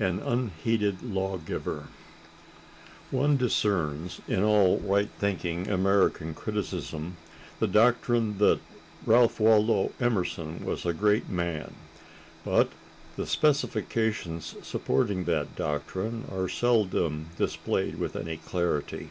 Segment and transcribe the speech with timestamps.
[0.00, 1.88] AN UNHEEDED LAW GIVER
[3.10, 7.18] One discerns, in all right thinking American criticism,
[7.60, 8.60] the doctrine that
[9.04, 11.74] Ralph Waldo Emerson was a great man,
[12.42, 12.70] but
[13.16, 19.10] the specifications supporting that doctrine are seldom displayed with any clarity.